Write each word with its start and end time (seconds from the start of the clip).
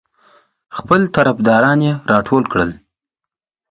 خپل 0.77 1.01
طرفداران 1.15 1.79
یې 1.87 1.93
راټول 2.11 2.43
کړل. 2.51 2.71